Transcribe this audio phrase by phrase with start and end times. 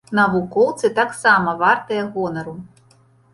[0.19, 2.57] Навукоўцы таксама вартыя гонару.